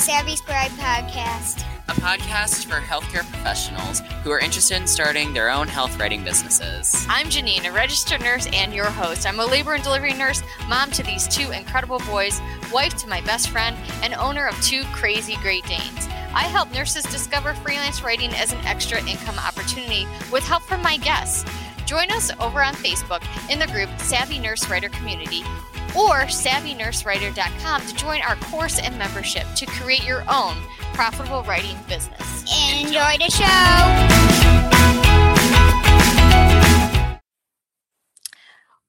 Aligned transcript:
Savvy 0.00 0.34
Scribe 0.34 0.70
Podcast, 0.72 1.62
a 1.88 1.92
podcast 2.00 2.64
for 2.64 2.80
healthcare 2.80 3.30
professionals 3.30 4.00
who 4.24 4.30
are 4.30 4.38
interested 4.38 4.78
in 4.78 4.86
starting 4.86 5.34
their 5.34 5.50
own 5.50 5.68
health 5.68 6.00
writing 6.00 6.24
businesses. 6.24 7.04
I'm 7.06 7.26
Janine, 7.26 7.68
a 7.68 7.70
registered 7.70 8.22
nurse 8.22 8.48
and 8.50 8.72
your 8.72 8.86
host. 8.86 9.26
I'm 9.26 9.38
a 9.40 9.44
labor 9.44 9.74
and 9.74 9.84
delivery 9.84 10.14
nurse, 10.14 10.42
mom 10.70 10.90
to 10.92 11.02
these 11.02 11.28
two 11.28 11.50
incredible 11.50 11.98
boys, 12.06 12.40
wife 12.72 12.96
to 12.96 13.08
my 13.08 13.20
best 13.20 13.50
friend, 13.50 13.76
and 14.02 14.14
owner 14.14 14.46
of 14.46 14.58
two 14.62 14.84
crazy 14.84 15.36
Great 15.42 15.66
Danes. 15.66 16.08
I 16.32 16.44
help 16.44 16.72
nurses 16.72 17.04
discover 17.04 17.52
freelance 17.52 18.02
writing 18.02 18.30
as 18.32 18.54
an 18.54 18.60
extra 18.64 19.06
income 19.06 19.38
opportunity 19.38 20.06
with 20.32 20.44
help 20.44 20.62
from 20.62 20.80
my 20.80 20.96
guests. 20.96 21.44
Join 21.84 22.10
us 22.10 22.30
over 22.40 22.64
on 22.64 22.72
Facebook 22.72 23.22
in 23.50 23.58
the 23.58 23.66
group 23.66 23.90
Savvy 23.98 24.38
Nurse 24.38 24.66
Writer 24.70 24.88
Community 24.88 25.44
or 25.96 26.26
savvynursewriter.com 26.26 27.86
to 27.86 27.94
join 27.94 28.22
our 28.22 28.36
course 28.36 28.78
and 28.78 28.96
membership 28.98 29.46
to 29.56 29.66
create 29.66 30.06
your 30.06 30.22
own 30.32 30.56
profitable 30.94 31.42
writing 31.44 31.76
business. 31.88 32.44
Enjoy 32.70 33.16
the 33.18 33.30
show. 33.30 34.30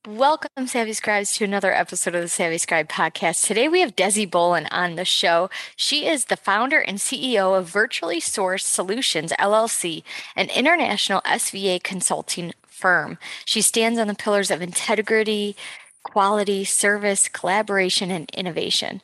Welcome, 0.08 0.66
Savvy 0.66 0.94
Scribes, 0.94 1.36
to 1.36 1.44
another 1.44 1.72
episode 1.72 2.16
of 2.16 2.22
the 2.22 2.28
Savvy 2.28 2.58
Scribe 2.58 2.89
podcast. 2.89 3.45
Today 3.45 3.67
we 3.67 3.81
have 3.81 3.95
Desi 3.95 4.28
Bolin 4.28 4.67
on 4.72 4.95
the 4.95 5.06
show. 5.06 5.50
She 5.76 6.08
is 6.08 6.26
the 6.26 6.36
founder 6.36 6.80
and 6.80 6.98
CEO 6.98 7.56
of 7.58 7.70
Virtually 7.70 8.20
Sourced 8.20 8.61
Solutions, 8.61 9.31
LLC, 9.38 10.02
an 10.36 10.50
international 10.50 11.22
SVA 11.22 11.83
consulting 11.83 12.52
firm. 12.66 13.20
She 13.45 13.61
stands 13.61 14.00
on 14.00 14.08
the 14.08 14.16
pillars 14.16 14.50
of 14.50 14.59
integrity, 14.59 15.56
quality, 16.04 16.64
service, 16.64 17.28
collaboration, 17.28 18.12
and 18.12 18.30
innovation. 18.32 19.02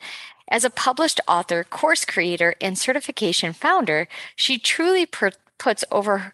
As 0.50 0.64
a 0.64 0.70
published 0.70 1.20
author, 1.28 1.64
course 1.64 2.06
creator, 2.06 2.56
and 2.62 2.78
certification 2.78 3.54
founder, 3.54 4.08
she 4.36 4.58
truly 4.58 5.06
per- 5.06 5.32
puts 5.58 5.84
over 5.92 6.34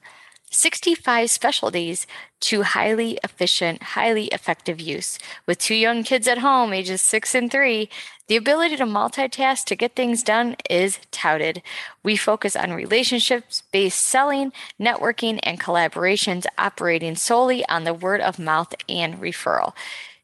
65 0.51 1.31
specialties 1.31 2.05
to 2.41 2.61
highly 2.61 3.19
efficient, 3.23 3.81
highly 3.81 4.25
effective 4.25 4.79
use. 4.79 5.17
With 5.47 5.57
two 5.57 5.75
young 5.75 6.03
kids 6.03 6.27
at 6.27 6.39
home, 6.39 6.73
ages 6.73 7.01
six 7.01 7.33
and 7.33 7.51
three, 7.51 7.89
the 8.27 8.35
ability 8.35 8.77
to 8.77 8.85
multitask 8.85 9.65
to 9.65 9.75
get 9.75 9.95
things 9.95 10.23
done 10.23 10.55
is 10.69 10.99
touted. 11.11 11.61
We 12.03 12.15
focus 12.15 12.55
on 12.55 12.73
relationships 12.73 13.63
based 13.71 14.01
selling, 14.01 14.53
networking, 14.79 15.39
and 15.43 15.59
collaborations 15.59 16.45
operating 16.57 17.15
solely 17.15 17.67
on 17.67 17.83
the 17.83 17.93
word 17.93 18.21
of 18.21 18.39
mouth 18.39 18.73
and 18.87 19.19
referral. 19.19 19.73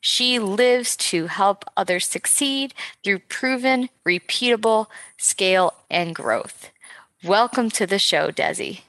She 0.02 0.39
lives 0.39 0.95
to 0.97 1.28
help 1.28 1.66
others 1.75 2.08
succeed 2.08 2.73
through 3.03 3.19
proven, 3.19 3.89
repeatable 4.08 4.88
scale 5.17 5.73
and 5.89 6.15
growth. 6.15 6.71
Welcome 7.23 7.70
to 7.71 7.86
the 7.86 7.99
show, 7.99 8.32
Desi. 8.32 8.82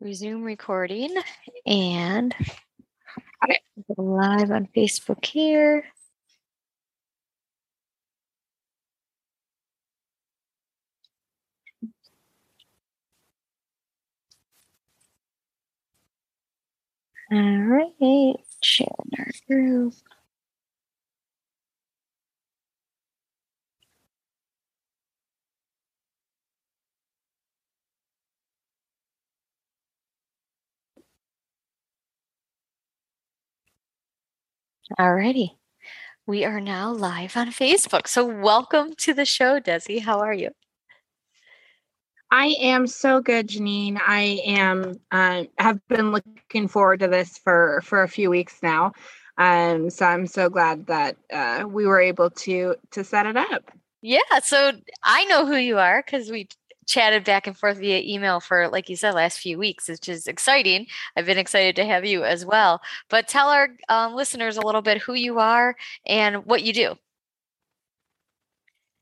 Resume 0.00 0.42
recording 0.42 1.14
and 1.64 2.34
live 3.96 4.50
on 4.50 4.68
Facebook 4.76 5.24
here. 5.24 5.86
All 17.30 17.38
right, 17.64 18.36
share 18.62 18.88
our 19.18 19.26
group. 19.46 19.94
Alrighty. 34.98 35.56
We 36.26 36.44
are 36.44 36.60
now 36.60 36.92
live 36.92 37.36
on 37.36 37.48
Facebook. 37.52 38.08
So 38.08 38.24
welcome 38.26 38.94
to 38.98 39.14
the 39.14 39.24
show, 39.26 39.60
Desi. 39.60 40.02
How 40.02 40.20
are 40.20 40.34
you? 40.34 40.50
I 42.34 42.56
am 42.60 42.88
so 42.88 43.20
good, 43.20 43.46
Janine. 43.46 43.96
I 44.04 44.42
am 44.44 45.00
uh, 45.12 45.44
have 45.58 45.78
been 45.86 46.10
looking 46.10 46.66
forward 46.66 46.98
to 46.98 47.06
this 47.06 47.38
for 47.38 47.80
for 47.84 48.02
a 48.02 48.08
few 48.08 48.28
weeks 48.28 48.58
now. 48.60 48.90
Um, 49.38 49.88
so 49.88 50.04
I'm 50.04 50.26
so 50.26 50.50
glad 50.50 50.86
that 50.86 51.16
uh, 51.32 51.64
we 51.68 51.86
were 51.86 52.00
able 52.00 52.30
to 52.30 52.74
to 52.90 53.04
set 53.04 53.26
it 53.26 53.36
up. 53.36 53.70
Yeah, 54.02 54.18
so 54.42 54.72
I 55.04 55.24
know 55.26 55.46
who 55.46 55.54
you 55.54 55.78
are 55.78 56.02
because 56.04 56.28
we 56.28 56.48
chatted 56.86 57.22
back 57.22 57.46
and 57.46 57.56
forth 57.56 57.78
via 57.78 58.00
email 58.00 58.40
for, 58.40 58.66
like 58.68 58.88
you 58.88 58.96
said, 58.96 59.14
last 59.14 59.38
few 59.38 59.56
weeks, 59.56 59.88
which 59.88 60.08
is 60.08 60.26
exciting. 60.26 60.88
I've 61.16 61.26
been 61.26 61.38
excited 61.38 61.76
to 61.76 61.84
have 61.84 62.04
you 62.04 62.24
as 62.24 62.44
well. 62.44 62.82
But 63.10 63.28
tell 63.28 63.48
our 63.48 63.68
um, 63.88 64.14
listeners 64.16 64.56
a 64.56 64.66
little 64.66 64.82
bit 64.82 65.00
who 65.00 65.14
you 65.14 65.38
are 65.38 65.76
and 66.04 66.44
what 66.44 66.64
you 66.64 66.72
do. 66.72 66.96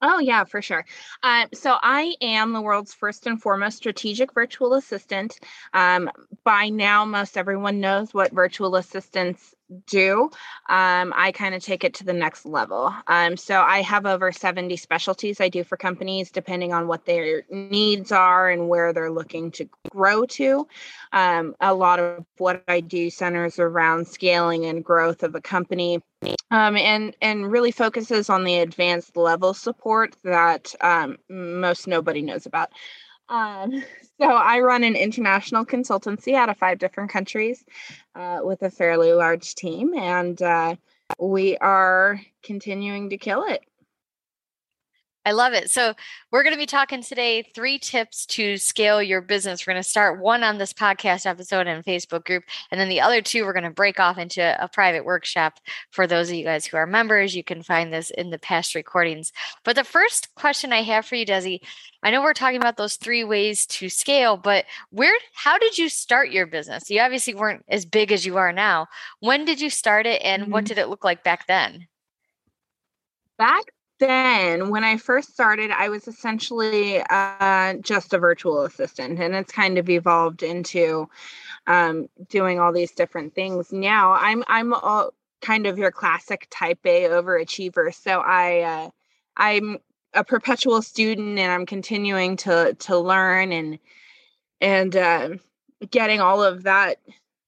Oh, 0.05 0.19
yeah, 0.19 0.43
for 0.45 0.61
sure. 0.61 0.85
Uh, 1.23 1.47
so 1.55 1.77
I 1.81 2.17
am 2.21 2.53
the 2.53 2.61
world's 2.61 2.93
first 2.93 3.27
and 3.29 3.41
foremost 3.41 3.77
strategic 3.77 4.35
virtual 4.35 4.75
assistant. 4.75 5.39
Um, 5.73 6.11
by 6.43 6.71
now, 6.71 7.05
most 7.05 7.39
everyone 7.39 7.79
knows 7.79 8.13
what 8.13 8.33
virtual 8.33 8.75
assistants 8.75 9.55
do, 9.87 10.31
um, 10.69 11.13
I 11.17 11.33
kind 11.35 11.55
of 11.55 11.63
take 11.63 11.85
it 11.85 11.95
to 11.95 12.05
the 12.05 12.13
next 12.13 12.47
level. 12.47 12.95
Um, 13.07 13.37
so 13.37 13.61
I 13.61 13.83
have 13.83 14.07
over 14.07 14.33
70 14.33 14.77
specialties 14.77 15.41
I 15.41 15.49
do 15.49 15.65
for 15.65 15.77
companies, 15.77 16.31
depending 16.31 16.73
on 16.73 16.89
what 16.89 17.05
their 17.05 17.43
needs 17.51 18.13
are 18.13 18.51
and 18.51 18.69
where 18.69 18.93
they're 18.93 19.11
looking 19.11 19.51
to 19.53 19.69
grow 19.91 20.27
to. 20.27 20.67
Um, 21.13 21.55
a 21.61 21.75
lot 21.75 21.99
of 21.99 22.25
what 22.39 22.63
I 22.69 22.81
do 22.81 23.11
centers 23.11 23.59
around 23.59 24.07
scaling 24.07 24.67
and 24.67 24.85
growth 24.85 25.23
of 25.23 25.35
a 25.35 25.41
company. 25.41 26.03
Um, 26.53 26.77
and 26.77 27.17
and 27.21 27.51
really 27.51 27.73
focuses 27.73 28.31
on 28.31 28.45
the 28.45 28.61
advanced 28.61 29.17
level 29.17 29.55
support 29.55 30.15
that 30.23 30.73
um, 30.81 31.19
most 31.29 31.89
nobody 31.89 32.23
knows 32.23 32.47
about. 32.47 32.71
Um, 33.33 33.83
so 34.21 34.27
I 34.29 34.61
run 34.61 34.85
an 34.85 34.95
international 34.95 35.65
consultancy 35.65 36.35
out 36.35 36.51
of 36.51 36.59
five 36.59 36.79
different 36.79 37.11
countries 37.11 37.65
uh, 38.15 38.41
with 38.43 38.63
a 38.63 38.71
fairly 38.71 39.13
large 39.13 39.57
team, 39.57 39.95
and 39.95 40.41
uh, 40.41 40.77
we 41.19 41.57
are 41.57 42.21
continuing 42.45 43.11
to 43.11 43.17
kill 43.17 43.45
it. 43.45 43.65
I 45.25 45.33
love 45.33 45.53
it. 45.53 45.71
So, 45.71 45.95
we're 46.31 46.43
going 46.43 46.55
to 46.55 46.59
be 46.59 46.67
talking 46.67 47.03
today 47.03 47.43
three 47.55 47.79
tips 47.79 48.27
to 48.27 48.57
scale 48.57 49.03
your 49.03 49.21
business. 49.21 49.67
We're 49.67 49.75
going 49.75 49.83
to 49.83 49.89
start 49.89 50.21
one 50.21 50.43
on 50.43 50.59
this 50.59 50.73
podcast 50.73 51.27
episode 51.27 51.67
and 51.67 51.85
Facebook 51.85 52.25
group, 52.25 52.45
and 52.71 52.81
then 52.81 52.89
the 52.89 53.01
other 53.01 53.21
two 53.21 53.45
we're 53.45 53.53
going 53.53 53.65
to 53.65 53.71
break 53.71 54.01
off 54.01 54.19
into 54.19 54.43
a 54.63 54.69
private 54.69 55.05
workshop 55.05 55.61
for 55.91 56.07
those 56.07 56.31
of 56.31 56.35
you 56.35 56.45
guys 56.45 56.67
who 56.67 56.77
are 56.77 56.87
members. 56.87 57.37
You 57.37 57.45
can 57.45 57.63
find 57.63 57.93
this 57.93 58.11
in 58.11 58.31
the 58.31 58.39
past 58.39 58.75
recordings. 58.75 59.33
But 59.65 59.77
the 59.77 59.85
first 59.85 60.35
question 60.35 60.73
I 60.73 60.83
have 60.83 61.07
for 61.07 61.17
you, 61.17 61.27
Desi, 61.27 61.61
I 62.03 62.11
know 62.11 62.23
we're 62.23 62.33
talking 62.33 62.57
about 62.57 62.77
those 62.77 62.97
three 62.97 63.23
ways 63.23 63.67
to 63.67 63.89
scale, 63.89 64.37
but 64.37 64.65
where, 64.91 65.17
how 65.35 65.59
did 65.59 65.79
you 65.79 65.89
start 65.89 66.31
your 66.31 66.47
business? 66.47 66.91
You 66.91 67.01
obviously 67.01 67.35
weren't 67.35 67.65
as 67.69 67.85
big 67.85 68.11
as 68.11 68.27
you 68.27 68.39
are 68.39 68.53
now. 68.53 68.89
When 69.21 69.45
did 69.45 69.61
you 69.61 69.71
start 69.71 70.07
it, 70.07 70.21
and 70.23 70.45
mm-hmm. 70.45 70.53
what 70.53 70.65
did 70.65 70.79
it 70.79 70.89
look 70.89 71.05
like 71.05 71.23
back 71.23 71.47
then? 71.47 71.87
Back 73.39 73.65
then 74.03 74.71
when 74.71 74.85
i 74.85 74.97
first 74.97 75.33
started 75.33 75.71
i 75.71 75.89
was 75.89 76.09
essentially 76.09 77.01
uh, 77.11 77.75
just 77.75 78.13
a 78.13 78.19
virtual 78.19 78.63
assistant 78.63 79.19
and 79.21 79.35
it's 79.35 79.53
kind 79.53 79.79
of 79.79 79.89
evolved 79.89 80.43
into 80.43 81.09
um, 81.69 82.09
doing 82.29 82.59
all 82.59 82.73
these 82.73 82.91
different 82.91 83.35
things. 83.35 83.73
Now 83.73 84.13
i'm 84.13 84.43
i'm 84.49 84.75
all 84.75 85.13
kind 85.41 85.67
of 85.67 85.79
your 85.79 85.91
classic 85.91 86.47
type 86.51 86.79
a 86.85 87.09
overachiever 87.09 87.95
so 87.95 88.21
i 88.21 88.61
uh, 88.61 88.91
i'm 89.37 89.79
a 90.15 90.25
perpetual 90.25 90.83
student 90.83 91.39
and 91.39 91.51
I'm 91.51 91.67
continuing 91.67 92.37
to 92.39 92.75
to 92.75 92.99
learn 92.99 93.53
and 93.53 93.79
and 94.61 94.95
uh, 94.95 95.31
getting 95.91 96.21
all 96.21 96.43
of 96.43 96.65
that 96.65 96.99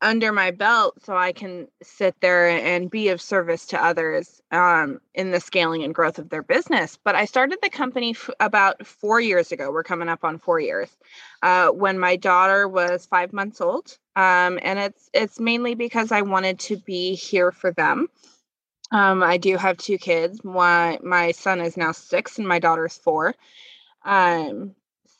under 0.03 0.33
my 0.33 0.51
belt 0.51 1.03
so 1.03 1.17
I 1.17 1.33
can 1.33 1.69
sit 1.83 2.15
there 2.21 2.49
and 2.49 2.91
be 2.91 3.09
of 3.09 3.21
service 3.21 3.67
to 3.67 3.83
others 3.83 4.43
um, 4.51 5.01
in 5.15 5.31
the 5.31 5.41
scaling 5.41 5.83
and 5.83 5.95
growth 5.95 6.19
of 6.19 6.29
their 6.29 6.43
business. 6.43 6.99
But 7.03 7.15
I 7.15 7.25
started 7.25 7.59
the 7.63 7.71
company 7.71 8.11
f- 8.11 8.31
about 8.41 8.87
four 8.87 9.21
years 9.21 9.53
ago. 9.53 9.71
We're 9.71 9.83
coming 9.83 10.09
up 10.09 10.25
on 10.25 10.39
four 10.39 10.61
years 10.61 10.91
uh, 11.43 11.69
when 11.69 11.99
my 11.99 12.17
daughter 12.17 12.69
was 12.69 13.07
five 13.07 13.33
months 13.33 13.61
old, 13.61 13.97
um, 14.17 14.59
and 14.63 14.79
it's 14.79 15.09
it's 15.15 15.41
mainly 15.41 15.75
because 15.75 16.13
I 16.13 16.23
wanted 16.23 16.59
to 16.61 16.77
be 16.77 17.15
here 17.15 17.51
for 17.51 17.73
them. 17.73 18.09
Um, 18.93 19.23
I 19.23 19.39
do 19.39 19.57
have 19.57 19.79
two 19.79 19.99
kids. 19.99 20.45
My 20.45 20.99
my 21.03 21.33
son 21.33 21.61
is 21.61 21.77
now 21.77 21.93
six, 21.93 22.39
and 22.39 22.47
my 22.47 22.59
daughter's 22.59 22.97
four. 22.99 23.35
Um, 24.05 24.75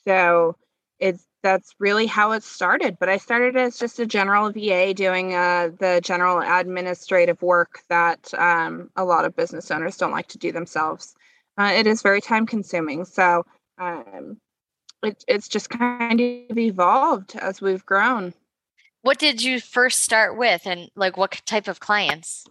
so 0.05 0.57
it's 0.99 1.25
that's 1.45 1.75
really 1.79 2.07
how 2.07 2.33
it 2.33 2.43
started. 2.43 2.97
But 2.99 3.11
I 3.11 3.19
started 3.19 3.55
as 3.57 3.79
just 3.79 4.01
a 4.01 4.07
general 4.07 4.51
VA 4.51 4.95
doing 4.95 5.35
uh, 5.35 5.71
the 5.79 6.01
general 6.03 6.41
administrative 6.41 7.41
work 7.43 7.83
that 7.89 8.33
um, 8.35 8.91
a 8.97 9.05
lot 9.05 9.27
of 9.27 9.37
business 9.37 9.71
owners 9.71 9.99
don't 9.99 10.11
like 10.11 10.29
to 10.29 10.39
do 10.39 10.51
themselves. 10.51 11.15
Uh, 11.59 11.73
it 11.77 11.87
is 11.87 12.03
very 12.03 12.23
time 12.23 12.47
consuming. 12.47 13.05
So 13.05 13.45
um, 13.79 14.39
it, 15.03 15.23
it's 15.29 15.47
just 15.47 15.69
kind 15.69 16.21
of 16.21 16.59
evolved 16.59 17.37
as 17.37 17.61
we've 17.61 17.85
grown. 17.85 18.33
What 19.03 19.19
did 19.19 19.43
you 19.43 19.61
first 19.61 20.03
start 20.03 20.39
with 20.39 20.67
and 20.67 20.91
like 20.97 21.19
what 21.19 21.43
type 21.45 21.69
of 21.69 21.79
clients? 21.79 22.47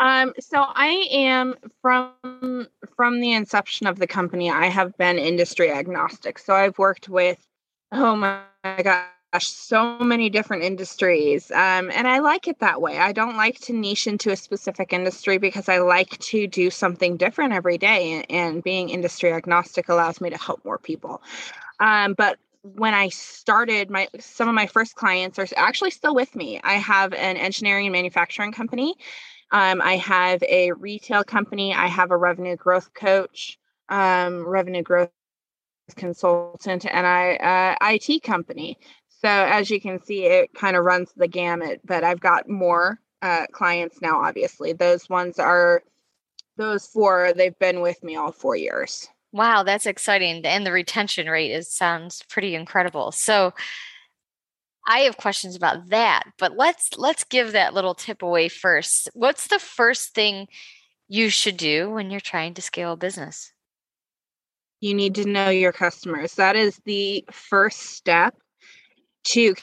Um, 0.00 0.32
so 0.40 0.58
I 0.58 1.08
am 1.10 1.54
from 1.80 2.68
from 2.96 3.20
the 3.20 3.32
inception 3.32 3.86
of 3.86 3.98
the 3.98 4.06
company. 4.06 4.50
I 4.50 4.66
have 4.66 4.96
been 4.96 5.18
industry 5.18 5.70
agnostic. 5.70 6.38
So 6.38 6.54
I've 6.54 6.78
worked 6.78 7.08
with, 7.08 7.46
oh 7.92 8.16
my 8.16 8.42
gosh, 8.82 9.06
so 9.46 9.98
many 10.00 10.30
different 10.30 10.64
industries, 10.64 11.50
um, 11.52 11.90
and 11.92 12.08
I 12.08 12.18
like 12.18 12.48
it 12.48 12.58
that 12.58 12.80
way. 12.80 12.98
I 12.98 13.12
don't 13.12 13.36
like 13.36 13.60
to 13.60 13.72
niche 13.72 14.06
into 14.06 14.30
a 14.30 14.36
specific 14.36 14.92
industry 14.92 15.38
because 15.38 15.68
I 15.68 15.78
like 15.78 16.18
to 16.18 16.46
do 16.46 16.70
something 16.70 17.16
different 17.16 17.52
every 17.52 17.78
day. 17.78 18.12
And, 18.12 18.30
and 18.30 18.62
being 18.64 18.90
industry 18.90 19.32
agnostic 19.32 19.88
allows 19.88 20.20
me 20.20 20.30
to 20.30 20.38
help 20.38 20.64
more 20.64 20.78
people. 20.78 21.22
Um, 21.80 22.14
but 22.14 22.38
when 22.62 22.94
I 22.94 23.10
started, 23.10 23.90
my 23.90 24.08
some 24.18 24.48
of 24.48 24.54
my 24.54 24.66
first 24.66 24.96
clients 24.96 25.38
are 25.38 25.46
actually 25.56 25.90
still 25.90 26.14
with 26.14 26.34
me. 26.34 26.60
I 26.64 26.74
have 26.74 27.12
an 27.12 27.36
engineering 27.36 27.86
and 27.86 27.92
manufacturing 27.92 28.52
company 28.52 28.96
um, 29.54 29.80
I 29.80 29.98
have 29.98 30.42
a 30.42 30.72
retail 30.72 31.22
company. 31.22 31.72
I 31.72 31.86
have 31.86 32.10
a 32.10 32.16
revenue 32.16 32.56
growth 32.56 32.92
coach, 32.92 33.56
um, 33.88 34.44
revenue 34.44 34.82
growth 34.82 35.10
consultant, 35.94 36.84
and 36.90 37.06
I 37.06 37.36
uh, 37.80 37.92
IT 37.92 38.24
company. 38.24 38.76
So 39.22 39.28
as 39.28 39.70
you 39.70 39.80
can 39.80 40.02
see, 40.02 40.24
it 40.24 40.52
kind 40.54 40.76
of 40.76 40.84
runs 40.84 41.12
the 41.16 41.28
gamut. 41.28 41.82
But 41.84 42.02
I've 42.02 42.18
got 42.18 42.48
more 42.48 42.98
uh, 43.22 43.46
clients 43.52 44.02
now. 44.02 44.24
Obviously, 44.24 44.72
those 44.72 45.08
ones 45.08 45.38
are 45.38 45.84
those 46.56 46.88
four. 46.88 47.32
They've 47.32 47.58
been 47.60 47.80
with 47.80 48.02
me 48.02 48.16
all 48.16 48.32
four 48.32 48.56
years. 48.56 49.06
Wow, 49.30 49.62
that's 49.62 49.86
exciting, 49.86 50.44
and 50.44 50.66
the 50.66 50.72
retention 50.72 51.28
rate 51.28 51.52
is 51.52 51.70
sounds 51.70 52.24
pretty 52.28 52.56
incredible. 52.56 53.12
So 53.12 53.54
I 54.86 55.00
have 55.00 55.16
questions 55.16 55.56
about 55.56 55.88
that, 55.88 56.24
but 56.38 56.56
let's 56.56 56.90
let's 56.96 57.24
give 57.24 57.52
that 57.52 57.74
little 57.74 57.94
tip 57.94 58.22
away 58.22 58.48
first. 58.48 59.08
What's 59.14 59.46
the 59.46 59.58
first 59.58 60.14
thing 60.14 60.46
you 61.08 61.30
should 61.30 61.56
do 61.56 61.90
when 61.90 62.10
you're 62.10 62.20
trying 62.20 62.54
to 62.54 62.62
scale 62.62 62.92
a 62.92 62.96
business? 62.96 63.52
You 64.80 64.94
need 64.94 65.14
to 65.14 65.24
know 65.24 65.48
your 65.48 65.72
customers. 65.72 66.34
That 66.34 66.56
is 66.56 66.78
the 66.84 67.24
first 67.32 67.80
step 67.80 68.34
to 69.28 69.54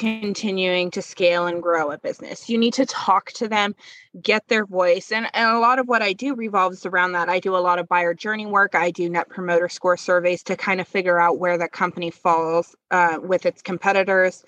continuing 0.00 0.90
to 0.90 1.02
scale 1.02 1.46
and 1.46 1.62
grow 1.62 1.90
a 1.90 1.98
business. 1.98 2.48
You 2.48 2.56
need 2.56 2.72
to 2.72 2.86
talk 2.86 3.32
to 3.32 3.46
them, 3.48 3.74
get 4.22 4.48
their 4.48 4.64
voice. 4.64 5.12
And, 5.12 5.28
and 5.34 5.50
a 5.50 5.58
lot 5.58 5.78
of 5.78 5.88
what 5.88 6.00
I 6.00 6.14
do 6.14 6.34
revolves 6.34 6.86
around 6.86 7.12
that. 7.12 7.28
I 7.28 7.38
do 7.38 7.54
a 7.54 7.58
lot 7.58 7.78
of 7.78 7.86
buyer 7.86 8.14
journey 8.14 8.46
work. 8.46 8.74
I 8.74 8.90
do 8.90 9.10
net 9.10 9.28
promoter 9.28 9.68
score 9.68 9.98
surveys 9.98 10.42
to 10.44 10.56
kind 10.56 10.80
of 10.80 10.88
figure 10.88 11.20
out 11.20 11.38
where 11.38 11.58
the 11.58 11.68
company 11.68 12.10
falls 12.10 12.74
uh, 12.90 13.18
with 13.22 13.44
its 13.44 13.60
competitors 13.60 14.42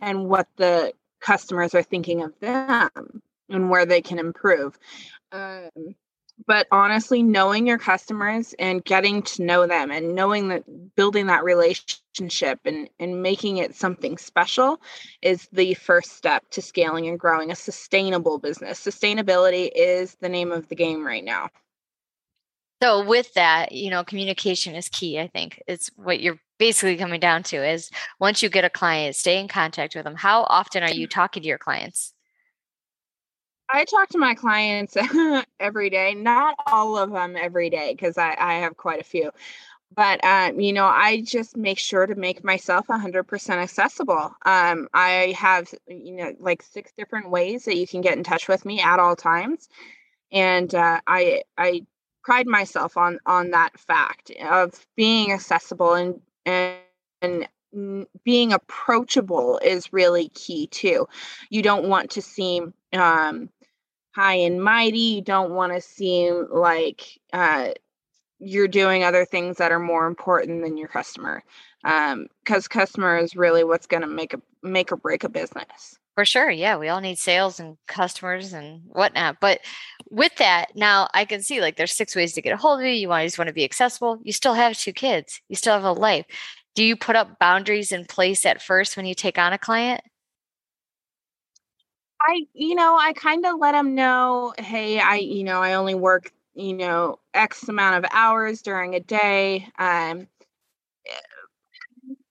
and 0.00 0.28
what 0.28 0.46
the 0.56 0.92
customers 1.18 1.74
are 1.74 1.82
thinking 1.82 2.22
of 2.22 2.38
them 2.38 3.22
and 3.48 3.68
where 3.68 3.86
they 3.86 4.00
can 4.00 4.20
improve. 4.20 4.78
Um, 5.32 5.96
but 6.46 6.66
honestly 6.70 7.22
knowing 7.22 7.66
your 7.66 7.78
customers 7.78 8.54
and 8.58 8.84
getting 8.84 9.22
to 9.22 9.42
know 9.42 9.66
them 9.66 9.90
and 9.90 10.14
knowing 10.14 10.48
that 10.48 10.64
building 10.96 11.26
that 11.26 11.44
relationship 11.44 12.60
and 12.64 12.88
and 12.98 13.22
making 13.22 13.56
it 13.58 13.74
something 13.74 14.18
special 14.18 14.80
is 15.22 15.48
the 15.52 15.74
first 15.74 16.16
step 16.16 16.44
to 16.50 16.60
scaling 16.60 17.06
and 17.06 17.18
growing 17.18 17.50
a 17.50 17.56
sustainable 17.56 18.38
business. 18.38 18.84
Sustainability 18.84 19.70
is 19.74 20.16
the 20.20 20.28
name 20.28 20.52
of 20.52 20.68
the 20.68 20.74
game 20.74 21.06
right 21.06 21.24
now. 21.24 21.48
So 22.82 23.04
with 23.06 23.32
that 23.34 23.72
you 23.72 23.90
know 23.90 24.04
communication 24.04 24.74
is 24.74 24.90
key 24.90 25.18
i 25.18 25.28
think 25.28 25.62
it's 25.66 25.90
what 25.96 26.20
you're 26.20 26.38
basically 26.58 26.96
coming 26.96 27.20
down 27.20 27.42
to 27.42 27.56
is 27.56 27.90
once 28.18 28.42
you 28.42 28.48
get 28.48 28.64
a 28.64 28.70
client 28.70 29.16
stay 29.16 29.38
in 29.38 29.48
contact 29.48 29.94
with 29.94 30.04
them. 30.04 30.14
How 30.14 30.44
often 30.44 30.82
are 30.82 30.90
you 30.90 31.06
mm. 31.06 31.10
talking 31.10 31.42
to 31.42 31.48
your 31.48 31.58
clients 31.58 32.12
I 33.68 33.84
talk 33.84 34.08
to 34.10 34.18
my 34.18 34.34
clients 34.34 34.96
every 35.60 35.90
day, 35.90 36.14
not 36.14 36.56
all 36.66 36.96
of 36.96 37.10
them 37.10 37.36
every 37.36 37.70
day 37.70 37.92
because 37.92 38.16
I, 38.18 38.36
I 38.38 38.54
have 38.54 38.76
quite 38.76 39.00
a 39.00 39.04
few. 39.04 39.30
But, 39.94 40.22
um, 40.24 40.60
you 40.60 40.72
know, 40.72 40.86
I 40.86 41.22
just 41.22 41.56
make 41.56 41.78
sure 41.78 42.06
to 42.06 42.14
make 42.14 42.44
myself 42.44 42.88
100% 42.88 43.50
accessible. 43.50 44.34
Um, 44.44 44.88
I 44.92 45.34
have, 45.38 45.72
you 45.88 46.16
know, 46.16 46.34
like 46.40 46.62
six 46.62 46.92
different 46.92 47.30
ways 47.30 47.64
that 47.64 47.76
you 47.76 47.86
can 47.86 48.00
get 48.00 48.16
in 48.16 48.24
touch 48.24 48.48
with 48.48 48.64
me 48.64 48.80
at 48.80 48.98
all 48.98 49.16
times. 49.16 49.68
And 50.32 50.74
uh, 50.74 51.00
I, 51.06 51.42
I 51.56 51.86
pride 52.24 52.48
myself 52.48 52.96
on 52.96 53.20
on 53.24 53.52
that 53.52 53.78
fact 53.78 54.32
of 54.50 54.84
being 54.96 55.32
accessible 55.32 55.94
and 55.94 56.20
and, 56.44 56.78
and 57.22 57.46
being 58.24 58.52
approachable 58.52 59.58
is 59.62 59.92
really 59.92 60.28
key 60.30 60.66
too. 60.68 61.06
You 61.50 61.62
don't 61.62 61.88
want 61.88 62.10
to 62.12 62.22
seem 62.22 62.74
um, 62.92 63.50
high 64.16 64.34
and 64.34 64.64
mighty. 64.64 64.98
You 64.98 65.20
don't 65.20 65.52
want 65.52 65.74
to 65.74 65.80
seem 65.80 66.46
like 66.50 67.20
uh, 67.34 67.72
you're 68.38 68.66
doing 68.66 69.04
other 69.04 69.26
things 69.26 69.58
that 69.58 69.72
are 69.72 69.78
more 69.78 70.06
important 70.06 70.62
than 70.62 70.78
your 70.78 70.88
customer, 70.88 71.42
because 71.82 72.14
um, 72.14 72.70
customer 72.70 73.18
is 73.18 73.36
really 73.36 73.62
what's 73.62 73.86
going 73.86 74.00
to 74.00 74.08
make 74.08 74.32
a 74.32 74.40
make 74.62 74.90
or 74.90 74.96
break 74.96 75.22
a 75.22 75.28
business. 75.28 75.98
For 76.14 76.24
sure, 76.24 76.50
yeah, 76.50 76.78
we 76.78 76.88
all 76.88 77.02
need 77.02 77.18
sales 77.18 77.60
and 77.60 77.76
customers 77.88 78.54
and 78.54 78.80
whatnot. 78.86 79.36
But 79.38 79.60
with 80.10 80.34
that, 80.36 80.74
now 80.74 81.08
I 81.12 81.26
can 81.26 81.42
see 81.42 81.60
like 81.60 81.76
there's 81.76 81.92
six 81.92 82.16
ways 82.16 82.32
to 82.32 82.40
get 82.40 82.54
a 82.54 82.56
hold 82.56 82.80
of 82.80 82.86
you. 82.86 82.92
You 82.92 83.12
always 83.12 83.36
want 83.36 83.48
to 83.48 83.54
be 83.54 83.64
accessible. 83.64 84.18
You 84.22 84.32
still 84.32 84.54
have 84.54 84.78
two 84.78 84.94
kids. 84.94 85.42
You 85.50 85.56
still 85.56 85.74
have 85.74 85.84
a 85.84 85.92
life. 85.92 86.24
Do 86.74 86.84
you 86.84 86.96
put 86.96 87.16
up 87.16 87.38
boundaries 87.38 87.92
in 87.92 88.06
place 88.06 88.46
at 88.46 88.62
first 88.62 88.96
when 88.96 89.04
you 89.04 89.14
take 89.14 89.36
on 89.36 89.52
a 89.52 89.58
client? 89.58 90.00
I, 92.26 92.46
you 92.54 92.74
know, 92.74 92.96
I 92.96 93.12
kind 93.12 93.46
of 93.46 93.58
let 93.60 93.72
them 93.72 93.94
know, 93.94 94.52
hey, 94.58 94.98
I, 94.98 95.16
you 95.16 95.44
know, 95.44 95.62
I 95.62 95.74
only 95.74 95.94
work, 95.94 96.32
you 96.54 96.74
know, 96.74 97.20
X 97.34 97.68
amount 97.68 98.04
of 98.04 98.10
hours 98.12 98.62
during 98.62 98.94
a 98.94 99.00
day. 99.00 99.68
Um, 99.78 100.26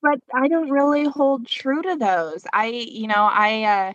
but 0.01 0.19
I 0.33 0.47
don't 0.49 0.69
really 0.69 1.05
hold 1.05 1.47
true 1.47 1.81
to 1.81 1.95
those. 1.95 2.43
I, 2.51 2.67
you 2.67 3.07
know, 3.07 3.29
I, 3.31 3.63
uh, 3.63 3.93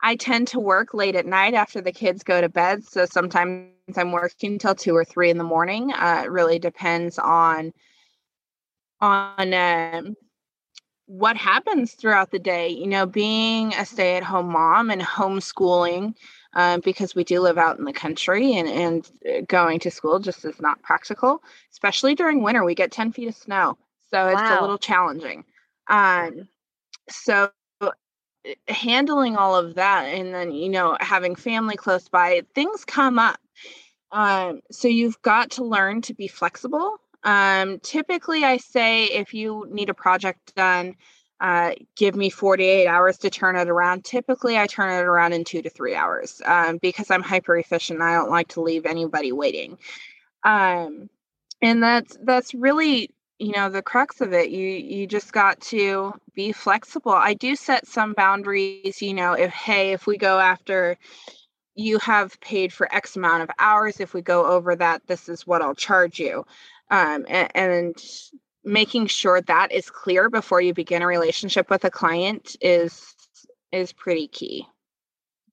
I 0.00 0.16
tend 0.16 0.48
to 0.48 0.60
work 0.60 0.94
late 0.94 1.16
at 1.16 1.26
night 1.26 1.54
after 1.54 1.80
the 1.80 1.92
kids 1.92 2.22
go 2.22 2.40
to 2.40 2.48
bed. 2.48 2.84
So 2.84 3.04
sometimes 3.06 3.72
I'm 3.96 4.12
working 4.12 4.58
till 4.58 4.74
two 4.76 4.94
or 4.94 5.04
three 5.04 5.30
in 5.30 5.38
the 5.38 5.44
morning. 5.44 5.92
Uh, 5.92 6.22
it 6.24 6.30
really 6.30 6.60
depends 6.60 7.18
on, 7.18 7.72
on, 9.00 9.54
um, 9.54 10.14
what 11.12 11.36
happens 11.36 11.92
throughout 11.92 12.30
the 12.30 12.38
day. 12.38 12.68
You 12.68 12.86
know, 12.86 13.04
being 13.04 13.74
a 13.74 13.84
stay 13.84 14.16
at 14.16 14.22
home 14.22 14.50
mom 14.50 14.90
and 14.90 15.02
homeschooling, 15.02 16.14
um, 16.54 16.80
because 16.80 17.14
we 17.14 17.22
do 17.22 17.40
live 17.40 17.58
out 17.58 17.78
in 17.78 17.84
the 17.84 17.92
country 17.92 18.56
and, 18.56 18.68
and 18.68 19.10
uh, 19.28 19.44
going 19.46 19.78
to 19.80 19.90
school 19.90 20.18
just 20.18 20.44
is 20.44 20.60
not 20.60 20.82
practical, 20.82 21.42
especially 21.70 22.14
during 22.14 22.42
winter. 22.42 22.64
We 22.64 22.74
get 22.74 22.92
10 22.92 23.12
feet 23.12 23.28
of 23.28 23.34
snow. 23.34 23.76
So 24.10 24.28
it's 24.28 24.40
wow. 24.40 24.58
a 24.58 24.62
little 24.62 24.78
challenging. 24.78 25.44
Um, 25.88 26.48
so 27.10 27.50
uh, 27.82 27.90
handling 28.68 29.36
all 29.36 29.54
of 29.54 29.74
that 29.74 30.04
and 30.04 30.34
then, 30.34 30.52
you 30.52 30.70
know, 30.70 30.96
having 31.00 31.34
family 31.34 31.76
close 31.76 32.08
by, 32.08 32.42
things 32.54 32.86
come 32.86 33.18
up. 33.18 33.38
Um, 34.12 34.60
so 34.70 34.88
you've 34.88 35.20
got 35.22 35.52
to 35.52 35.64
learn 35.64 36.00
to 36.02 36.14
be 36.14 36.28
flexible 36.28 36.96
um, 37.24 37.78
typically, 37.80 38.44
I 38.44 38.56
say 38.56 39.04
if 39.04 39.34
you 39.34 39.66
need 39.70 39.90
a 39.90 39.94
project 39.94 40.54
done, 40.54 40.96
uh, 41.40 41.72
give 41.96 42.14
me 42.14 42.30
48 42.30 42.86
hours 42.86 43.18
to 43.18 43.30
turn 43.30 43.56
it 43.56 43.68
around. 43.68 44.04
Typically, 44.04 44.56
I 44.58 44.66
turn 44.66 44.92
it 44.92 45.04
around 45.04 45.32
in 45.32 45.44
two 45.44 45.60
to 45.62 45.70
three 45.70 45.94
hours 45.94 46.40
um, 46.44 46.78
because 46.78 47.10
I'm 47.10 47.22
hyper 47.22 47.56
efficient. 47.56 48.00
I 48.00 48.14
don't 48.14 48.30
like 48.30 48.48
to 48.48 48.60
leave 48.60 48.86
anybody 48.86 49.32
waiting. 49.32 49.78
Um, 50.44 51.08
and 51.60 51.82
that's 51.82 52.18
that's 52.22 52.54
really 52.54 53.10
you 53.38 53.52
know 53.52 53.68
the 53.70 53.82
crux 53.82 54.20
of 54.20 54.32
it 54.32 54.50
you 54.50 54.68
you 54.68 55.06
just 55.06 55.32
got 55.32 55.60
to 55.60 56.12
be 56.34 56.52
flexible 56.52 57.12
i 57.12 57.34
do 57.34 57.56
set 57.56 57.86
some 57.86 58.12
boundaries 58.12 59.00
you 59.00 59.14
know 59.14 59.32
if 59.32 59.50
hey 59.50 59.92
if 59.92 60.06
we 60.06 60.16
go 60.16 60.38
after 60.38 60.96
you 61.74 61.98
have 61.98 62.38
paid 62.40 62.72
for 62.72 62.92
x 62.94 63.16
amount 63.16 63.42
of 63.42 63.50
hours 63.58 64.00
if 64.00 64.12
we 64.12 64.20
go 64.20 64.46
over 64.46 64.76
that 64.76 65.06
this 65.06 65.28
is 65.28 65.46
what 65.46 65.62
i'll 65.62 65.74
charge 65.74 66.18
you 66.18 66.44
um, 66.92 67.26
and, 67.28 67.50
and 67.54 68.04
making 68.62 69.08
sure 69.08 69.40
that 69.40 69.72
is 69.72 69.90
clear 69.90 70.30
before 70.30 70.60
you 70.60 70.72
begin 70.72 71.02
a 71.02 71.06
relationship 71.06 71.68
with 71.68 71.84
a 71.84 71.90
client 71.90 72.56
is 72.60 73.14
is 73.72 73.92
pretty 73.92 74.28
key 74.28 74.64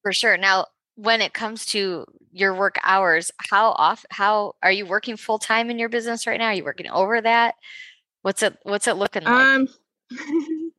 for 0.02 0.12
sure 0.12 0.36
now 0.36 0.66
when 0.94 1.22
it 1.22 1.32
comes 1.32 1.64
to 1.66 2.04
your 2.32 2.54
work 2.54 2.78
hours, 2.82 3.30
how 3.38 3.70
off 3.70 4.04
how 4.10 4.54
are 4.62 4.72
you 4.72 4.86
working 4.86 5.16
full 5.16 5.38
time 5.38 5.70
in 5.70 5.78
your 5.78 5.88
business 5.88 6.26
right 6.26 6.38
now? 6.38 6.48
Are 6.48 6.54
you 6.54 6.64
working 6.64 6.90
over 6.90 7.20
that? 7.20 7.54
What's 8.22 8.42
it 8.42 8.56
what's 8.62 8.86
it 8.86 8.96
looking 8.96 9.24
like? 9.24 9.32
Um 9.32 9.68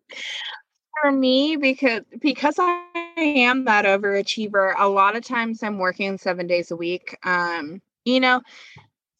for 1.01 1.11
me 1.11 1.55
because 1.55 2.03
because 2.19 2.55
I 2.59 2.85
am 3.17 3.65
that 3.65 3.85
overachiever, 3.85 4.73
a 4.77 4.87
lot 4.87 5.15
of 5.15 5.25
times 5.25 5.63
I'm 5.63 5.79
working 5.79 6.17
7 6.17 6.45
days 6.47 6.71
a 6.71 6.75
week. 6.75 7.17
Um 7.23 7.81
you 8.05 8.19
know, 8.19 8.41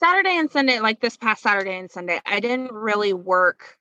Saturday 0.01 0.37
and 0.37 0.51
Sunday 0.51 0.79
like 0.79 0.99
this 0.99 1.17
past 1.17 1.43
Saturday 1.43 1.77
and 1.77 1.91
Sunday, 1.91 2.19
I 2.25 2.39
didn't 2.39 2.71
really 2.71 3.13
work 3.13 3.77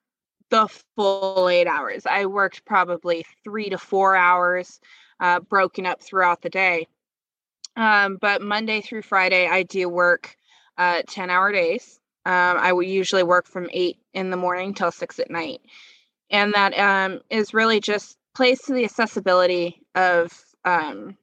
the 0.51 0.69
full 0.97 1.49
8 1.49 1.67
hours. 1.67 2.07
I 2.07 2.27
worked 2.27 2.65
probably 2.65 3.25
3 3.45 3.71
to 3.71 3.79
4 3.79 4.17
hours 4.17 4.81
uh, 5.21 5.41
broken 5.41 5.87
up 5.87 6.03
throughout 6.03 6.43
the 6.43 6.51
day 6.51 6.87
um, 7.77 8.19
but 8.21 8.43
Monday 8.43 8.81
through 8.81 9.03
Friday, 9.03 9.49
I 9.49 9.63
do 9.63 9.89
work 9.89 10.37
uh, 10.79 11.03
10 11.09 11.31
hour 11.31 11.53
days. 11.53 11.99
Um, 12.27 12.59
I 12.59 12.73
would 12.73 12.87
usually 12.87 13.23
work 13.23 13.47
from 13.47 13.69
eight 13.73 13.99
in 14.13 14.31
the 14.31 14.37
morning 14.37 14.75
till 14.75 14.91
six 14.91 15.19
at 15.19 15.31
night. 15.31 15.63
And 16.31 16.53
that 16.55 16.79
um, 16.79 17.21
is 17.31 17.55
really 17.55 17.81
just 17.81 18.19
plays 18.35 18.61
to 18.63 18.75
the 18.75 18.85
accessibility 18.85 19.81
of 19.95 20.33
um, 20.65 21.17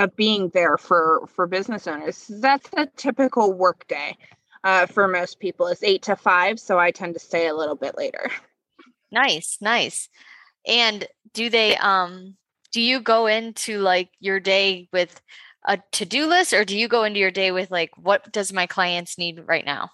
of 0.00 0.16
being 0.16 0.48
there 0.50 0.76
for 0.76 1.26
for 1.34 1.46
business 1.46 1.86
owners. 1.86 2.26
That's 2.28 2.68
a 2.76 2.86
typical 2.96 3.52
work 3.52 3.86
day 3.88 4.16
uh, 4.64 4.86
for 4.86 5.06
most 5.08 5.40
people. 5.40 5.66
It's 5.66 5.82
eight 5.82 6.02
to 6.02 6.16
five, 6.16 6.58
so 6.58 6.78
I 6.78 6.90
tend 6.90 7.14
to 7.14 7.20
stay 7.20 7.46
a 7.46 7.54
little 7.54 7.76
bit 7.76 7.96
later. 7.96 8.30
Nice, 9.12 9.58
nice. 9.60 10.08
And 10.66 11.06
do 11.32 11.50
they 11.50 11.76
um 11.76 12.36
do 12.72 12.80
you 12.80 13.00
go 13.00 13.26
into 13.26 13.78
like 13.78 14.10
your 14.20 14.40
day 14.40 14.88
with 14.92 15.20
a 15.64 15.78
to-do 15.92 16.26
list 16.26 16.52
or 16.52 16.64
do 16.64 16.76
you 16.76 16.88
go 16.88 17.04
into 17.04 17.20
your 17.20 17.30
day 17.30 17.50
with 17.50 17.70
like 17.70 17.90
what 17.96 18.32
does 18.32 18.52
my 18.52 18.66
clients 18.66 19.18
need 19.18 19.42
right 19.46 19.64
now 19.64 19.90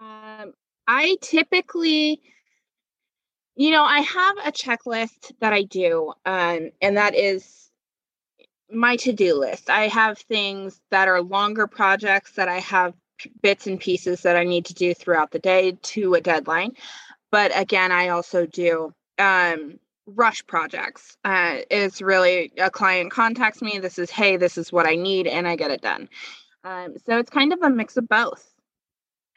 um, 0.00 0.52
i 0.86 1.16
typically 1.22 2.20
you 3.56 3.70
know 3.70 3.82
i 3.82 4.00
have 4.00 4.36
a 4.44 4.52
checklist 4.52 5.32
that 5.40 5.52
i 5.52 5.62
do 5.62 6.12
um, 6.24 6.70
and 6.80 6.96
that 6.96 7.14
is 7.14 7.70
my 8.68 8.96
to-do 8.96 9.34
list. 9.34 9.70
I 9.70 9.86
have 9.86 10.18
things 10.18 10.80
that 10.90 11.06
are 11.06 11.22
longer 11.22 11.66
projects 11.66 12.32
that 12.32 12.48
i 12.48 12.58
have 12.60 12.94
bits 13.42 13.66
and 13.66 13.80
pieces 13.80 14.22
that 14.22 14.36
i 14.36 14.44
need 14.44 14.66
to 14.66 14.74
do 14.74 14.92
throughout 14.94 15.30
the 15.30 15.38
day 15.38 15.78
to 15.82 16.14
a 16.14 16.20
deadline 16.20 16.72
but 17.30 17.50
again 17.54 17.90
i 17.90 18.08
also 18.08 18.44
do 18.44 18.92
um, 19.18 19.78
rush 20.06 20.46
projects. 20.46 21.16
Uh, 21.24 21.58
is 21.70 22.00
really 22.02 22.52
a 22.58 22.70
client 22.70 23.10
contacts 23.10 23.62
me 23.62 23.78
this 23.78 23.98
is 23.98 24.10
hey 24.10 24.36
this 24.36 24.58
is 24.58 24.70
what 24.70 24.86
i 24.86 24.94
need 24.94 25.26
and 25.26 25.48
i 25.48 25.56
get 25.56 25.70
it 25.70 25.80
done. 25.80 26.08
Um, 26.64 26.96
so 27.06 27.18
it's 27.18 27.30
kind 27.30 27.52
of 27.52 27.62
a 27.62 27.70
mix 27.70 27.96
of 27.96 28.08
both 28.08 28.55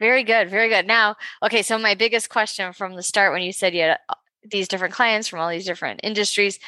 very 0.00 0.24
good 0.24 0.50
very 0.50 0.68
good. 0.68 0.86
Now 0.86 1.16
okay 1.42 1.62
so 1.62 1.78
my 1.78 1.94
biggest 1.94 2.28
question 2.28 2.72
from 2.72 2.96
the 2.96 3.02
start 3.02 3.32
when 3.32 3.42
you 3.42 3.52
said 3.52 3.74
you 3.74 3.82
had 3.82 3.98
uh, 4.08 4.14
these 4.42 4.66
different 4.66 4.94
clients 4.94 5.28
from 5.28 5.38
all 5.38 5.50
these 5.50 5.66
different 5.66 6.00
industries 6.02 6.58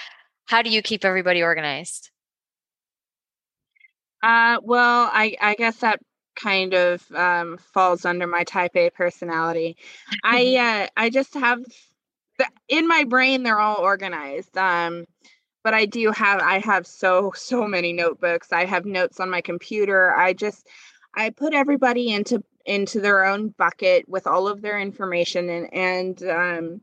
how 0.47 0.63
do 0.63 0.71
you 0.71 0.83
keep 0.83 1.05
everybody 1.05 1.43
organized? 1.43 2.11
Uh, 4.23 4.59
well 4.63 5.11
I, 5.13 5.37
I 5.41 5.55
guess 5.55 5.79
that 5.79 6.01
kind 6.37 6.75
of 6.75 7.05
um, 7.13 7.59
falls 7.59 8.05
under 8.05 8.27
my 8.27 8.45
type 8.45 8.77
a 8.77 8.91
personality. 8.91 9.77
I 10.25 10.57
uh, 10.87 11.01
i 11.01 11.11
just 11.11 11.35
have 11.35 11.61
in 12.69 12.89
my 12.89 13.05
brain 13.05 13.43
they're 13.43 13.61
all 13.61 13.77
organized 13.77 14.57
um 14.57 15.05
but 15.63 15.75
i 15.75 15.85
do 15.87 16.11
have 16.11 16.41
i 16.41 16.59
have 16.59 16.87
so 16.87 17.33
so 17.35 17.67
many 17.67 17.93
notebooks. 17.93 18.53
I 18.53 18.65
have 18.65 18.85
notes 18.85 19.21
on 19.21 19.31
my 19.31 19.41
computer. 19.41 20.15
I 20.15 20.33
just 20.33 20.69
i 21.15 21.31
put 21.31 21.55
everybody 21.55 22.13
into 22.13 22.43
into 22.67 23.01
their 23.01 23.25
own 23.25 23.49
bucket 23.59 24.09
with 24.09 24.27
all 24.27 24.49
of 24.49 24.63
their 24.63 24.79
information 24.79 25.49
and 25.49 25.73
and 25.75 26.23
um 26.25 26.81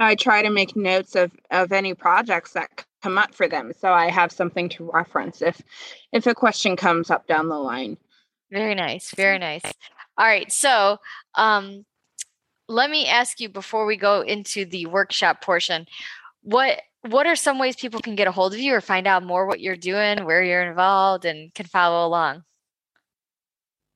i 0.00 0.14
try 0.14 0.42
to 0.42 0.50
make 0.50 0.76
notes 0.76 1.14
of 1.14 1.32
of 1.50 1.72
any 1.72 1.94
projects 1.94 2.52
that 2.52 2.84
come 3.02 3.18
up 3.18 3.34
for 3.34 3.48
them 3.48 3.72
so 3.78 3.92
i 3.92 4.10
have 4.10 4.32
something 4.32 4.68
to 4.68 4.90
reference 4.92 5.42
if 5.42 5.60
if 6.12 6.26
a 6.26 6.34
question 6.34 6.76
comes 6.76 7.10
up 7.10 7.26
down 7.26 7.48
the 7.48 7.58
line. 7.58 7.96
Very 8.50 8.74
nice 8.74 9.14
very 9.14 9.38
nice. 9.38 9.62
All 10.16 10.26
right 10.26 10.50
so 10.50 10.98
um 11.34 11.84
let 12.68 12.90
me 12.90 13.06
ask 13.06 13.40
you 13.40 13.48
before 13.48 13.86
we 13.86 13.96
go 13.96 14.20
into 14.20 14.64
the 14.64 14.86
workshop 14.86 15.42
portion 15.42 15.86
what 16.42 16.80
what 17.02 17.26
are 17.26 17.36
some 17.36 17.58
ways 17.58 17.76
people 17.76 18.00
can 18.00 18.14
get 18.14 18.26
a 18.26 18.32
hold 18.32 18.52
of 18.52 18.58
you 18.58 18.74
or 18.74 18.80
find 18.80 19.06
out 19.06 19.22
more 19.22 19.46
what 19.46 19.60
you're 19.60 19.76
doing 19.76 20.24
where 20.24 20.42
you're 20.42 20.68
involved 20.68 21.24
and 21.24 21.54
can 21.54 21.66
follow 21.66 22.06
along 22.06 22.42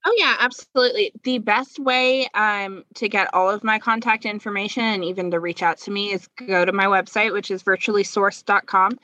oh 0.04 0.14
yeah 0.18 0.36
absolutely 0.40 1.12
the 1.24 1.38
best 1.38 1.78
way 1.78 2.26
um, 2.34 2.84
to 2.94 3.08
get 3.08 3.32
all 3.34 3.50
of 3.50 3.64
my 3.64 3.78
contact 3.78 4.24
information 4.24 4.82
and 4.82 5.04
even 5.04 5.30
to 5.30 5.40
reach 5.40 5.62
out 5.62 5.78
to 5.78 5.90
me 5.90 6.12
is 6.12 6.28
go 6.46 6.64
to 6.64 6.72
my 6.72 6.86
website 6.86 7.32
which 7.32 7.50
is 7.50 7.62
virtuallysourced.com 7.62 8.98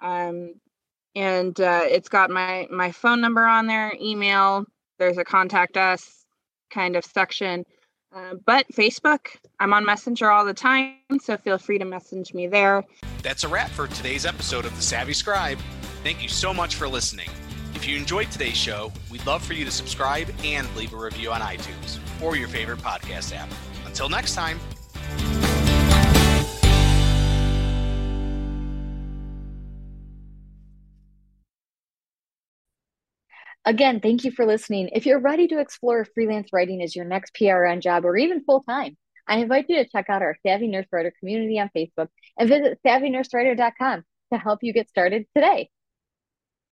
um, 0.00 0.54
and 1.14 1.60
uh, 1.60 1.82
it's 1.84 2.08
got 2.08 2.30
my 2.30 2.66
my 2.70 2.92
phone 2.92 3.20
number 3.20 3.44
on 3.44 3.66
there 3.66 3.92
email 4.00 4.64
there's 4.98 5.18
a 5.18 5.24
contact 5.24 5.76
us 5.76 6.24
kind 6.70 6.96
of 6.96 7.04
section 7.04 7.64
uh, 8.14 8.34
but 8.46 8.66
Facebook, 8.72 9.36
I'm 9.60 9.74
on 9.74 9.84
Messenger 9.84 10.30
all 10.30 10.46
the 10.46 10.54
time, 10.54 10.94
so 11.20 11.36
feel 11.36 11.58
free 11.58 11.78
to 11.78 11.84
message 11.84 12.32
me 12.32 12.46
there. 12.46 12.82
That's 13.22 13.44
a 13.44 13.48
wrap 13.48 13.68
for 13.70 13.88
today's 13.88 14.24
episode 14.24 14.64
of 14.64 14.74
The 14.74 14.82
Savvy 14.82 15.12
Scribe. 15.12 15.58
Thank 16.02 16.22
you 16.22 16.28
so 16.28 16.54
much 16.54 16.76
for 16.76 16.88
listening. 16.88 17.28
If 17.76 17.86
you 17.86 17.94
enjoyed 17.98 18.30
today's 18.30 18.56
show, 18.56 18.90
we'd 19.10 19.24
love 19.26 19.44
for 19.44 19.52
you 19.52 19.66
to 19.66 19.70
subscribe 19.70 20.30
and 20.42 20.66
leave 20.76 20.94
a 20.94 20.96
review 20.96 21.30
on 21.30 21.42
iTunes 21.42 21.98
or 22.22 22.34
your 22.34 22.48
favorite 22.48 22.78
podcast 22.78 23.36
app. 23.36 23.50
Until 23.84 24.08
next 24.08 24.34
time. 24.34 24.58
Again, 33.66 34.00
thank 34.00 34.24
you 34.24 34.30
for 34.30 34.46
listening. 34.46 34.88
If 34.94 35.04
you're 35.04 35.20
ready 35.20 35.46
to 35.48 35.60
explore 35.60 36.06
freelance 36.06 36.48
writing 36.54 36.80
as 36.80 36.96
your 36.96 37.04
next 37.04 37.34
PRN 37.34 37.82
job 37.82 38.06
or 38.06 38.16
even 38.16 38.42
full 38.42 38.62
time, 38.62 38.96
I 39.28 39.36
invite 39.36 39.66
you 39.68 39.76
to 39.84 39.88
check 39.90 40.08
out 40.08 40.22
our 40.22 40.34
Savvy 40.46 40.68
Nurse 40.68 40.86
Writer 40.90 41.12
community 41.20 41.60
on 41.60 41.68
Facebook 41.76 42.08
and 42.38 42.48
visit 42.48 42.78
savvynursewriter.com 42.86 44.02
to 44.32 44.38
help 44.38 44.60
you 44.62 44.72
get 44.72 44.88
started 44.88 45.26
today. 45.34 45.68